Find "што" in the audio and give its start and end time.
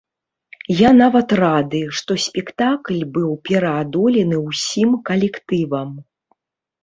1.99-2.11